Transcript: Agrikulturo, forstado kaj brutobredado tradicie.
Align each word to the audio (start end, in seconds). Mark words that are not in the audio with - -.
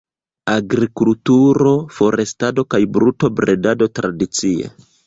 Agrikulturo, 0.53 1.75
forstado 1.99 2.67
kaj 2.77 2.83
brutobredado 2.97 3.95
tradicie. 4.01 4.77